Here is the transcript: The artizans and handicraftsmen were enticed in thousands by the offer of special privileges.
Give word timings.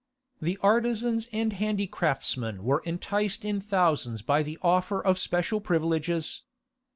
The 0.41 0.57
artizans 0.63 1.27
and 1.31 1.53
handicraftsmen 1.53 2.63
were 2.63 2.81
enticed 2.85 3.45
in 3.45 3.61
thousands 3.61 4.23
by 4.23 4.41
the 4.41 4.57
offer 4.63 4.99
of 4.99 5.19
special 5.19 5.61
privileges. 5.61 6.41